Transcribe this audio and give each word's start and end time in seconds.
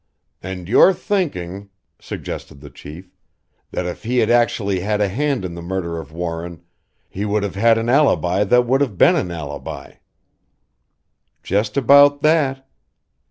"And 0.41 0.67
you're 0.67 0.93
thinking," 0.93 1.69
suggested 1.99 2.59
the 2.59 2.71
Chief, 2.71 3.11
"that 3.69 3.85
if 3.85 4.01
he 4.01 4.17
had 4.17 4.31
actually 4.31 4.79
had 4.79 4.99
a 4.99 5.07
hand 5.07 5.45
in 5.45 5.53
the 5.53 5.61
murder 5.61 5.99
of 5.99 6.11
Warren 6.11 6.63
he 7.07 7.23
would 7.23 7.43
have 7.43 7.53
had 7.53 7.77
an 7.77 7.87
alibi 7.87 8.43
that 8.45 8.65
would 8.65 8.81
have 8.81 8.97
been 8.97 9.15
an 9.15 9.29
alibi?" 9.29 9.97
"Just 11.43 11.77
about 11.77 12.23
that. 12.23 12.67